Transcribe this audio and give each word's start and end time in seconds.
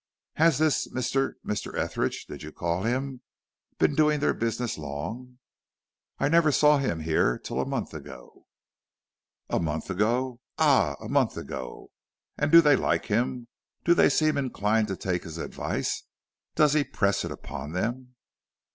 "Has 0.37 0.57
this 0.57 0.87
Mr. 0.87 1.33
Mr. 1.45 1.77
Etheridge, 1.77 2.25
did 2.25 2.41
you 2.41 2.51
call 2.51 2.81
him? 2.81 3.21
been 3.77 3.93
doing 3.93 4.19
their 4.19 4.33
business 4.33 4.75
long?" 4.75 5.37
"I 6.17 6.27
never 6.27 6.51
saw 6.51 6.79
him 6.79 7.01
here 7.01 7.37
till 7.37 7.61
a 7.61 7.67
month 7.67 7.93
ago." 7.93 8.47
"Ah! 9.51 10.95
a 10.99 11.07
month 11.07 11.37
ago! 11.37 11.91
And 12.35 12.51
do 12.51 12.61
they 12.61 12.75
like 12.75 13.05
him? 13.05 13.47
Do 13.85 13.93
they 13.93 14.09
seem 14.09 14.39
inclined 14.39 14.87
to 14.87 14.95
take 14.97 15.23
his 15.23 15.37
advice? 15.37 16.01
Does 16.55 16.73
he 16.73 16.83
press 16.83 17.23
it 17.23 17.31
upon 17.31 17.73
them?" 17.73 18.15